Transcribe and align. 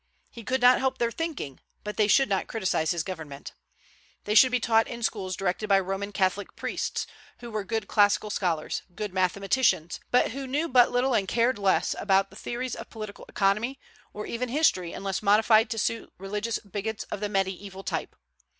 He 0.31 0.43
could 0.43 0.61
not 0.61 0.79
help 0.79 0.97
their 0.97 1.11
thinking, 1.11 1.59
but 1.83 1.95
they 1.95 2.07
should 2.07 2.27
not 2.27 2.47
criticise 2.47 2.89
his 2.89 3.03
government. 3.03 3.53
They 4.23 4.33
should 4.33 4.49
be 4.51 4.59
taught 4.59 4.87
in 4.87 5.03
schools 5.03 5.35
directed 5.35 5.69
by 5.69 5.79
Roman 5.79 6.11
Catholic 6.11 6.55
priests, 6.55 7.05
who 7.37 7.51
were 7.51 7.63
good 7.63 7.87
classical 7.87 8.31
scholars, 8.31 8.81
good 8.95 9.13
mathematicians, 9.13 9.99
but 10.09 10.31
who 10.31 10.47
knew 10.47 10.67
but 10.67 10.89
little 10.91 11.13
and 11.13 11.27
cared 11.27 11.59
less 11.59 11.93
about 11.99 12.35
theories 12.35 12.73
of 12.73 12.89
political 12.89 13.25
economy, 13.29 13.79
or 14.11 14.25
even 14.25 14.49
history 14.49 14.91
unless 14.91 15.21
modified 15.21 15.69
to 15.69 15.77
suit 15.77 16.11
religious 16.17 16.57
bigots 16.57 17.03
of 17.11 17.19
the 17.19 17.29
Mediaeval 17.29 17.83
type. 17.83 18.15